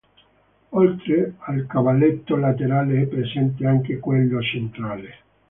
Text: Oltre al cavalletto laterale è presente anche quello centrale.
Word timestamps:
Oltre 0.69 1.35
al 1.41 1.67
cavalletto 1.67 2.35
laterale 2.35 3.03
è 3.03 3.05
presente 3.05 3.67
anche 3.67 3.99
quello 3.99 4.41
centrale. 4.41 5.13